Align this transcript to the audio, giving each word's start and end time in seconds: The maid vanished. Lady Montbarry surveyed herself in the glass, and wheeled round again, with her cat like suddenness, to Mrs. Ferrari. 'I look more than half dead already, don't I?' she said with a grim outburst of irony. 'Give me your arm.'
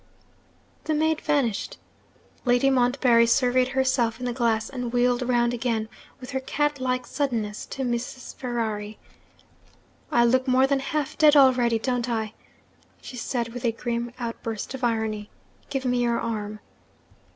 The 0.85 0.95
maid 0.95 1.21
vanished. 1.21 1.77
Lady 2.43 2.71
Montbarry 2.71 3.27
surveyed 3.27 3.67
herself 3.67 4.19
in 4.19 4.25
the 4.25 4.33
glass, 4.33 4.67
and 4.67 4.91
wheeled 4.91 5.21
round 5.21 5.53
again, 5.53 5.89
with 6.19 6.31
her 6.31 6.39
cat 6.39 6.79
like 6.79 7.05
suddenness, 7.05 7.67
to 7.67 7.83
Mrs. 7.83 8.35
Ferrari. 8.35 8.97
'I 10.11 10.25
look 10.25 10.47
more 10.47 10.65
than 10.65 10.79
half 10.79 11.15
dead 11.19 11.35
already, 11.35 11.77
don't 11.77 12.09
I?' 12.09 12.33
she 12.99 13.15
said 13.15 13.49
with 13.49 13.63
a 13.63 13.71
grim 13.71 14.11
outburst 14.17 14.73
of 14.73 14.83
irony. 14.83 15.29
'Give 15.69 15.85
me 15.85 16.01
your 16.01 16.19
arm.' 16.19 16.61